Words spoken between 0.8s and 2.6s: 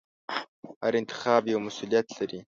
هر انتخاب یو مسوولیت لري.